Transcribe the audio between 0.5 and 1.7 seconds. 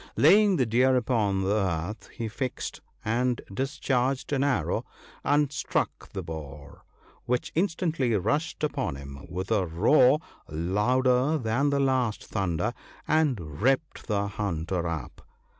the deer upon the